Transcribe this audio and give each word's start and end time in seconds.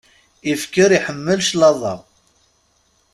Ifker 0.51 0.89
iḥemmel 0.97 1.39
claḍa. 1.49 1.95